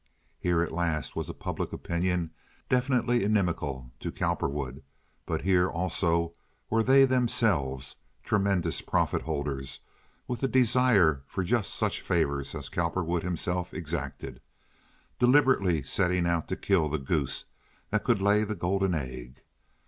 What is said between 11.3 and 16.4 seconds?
just such favors as Cowperwood himself had exacted, deliberately setting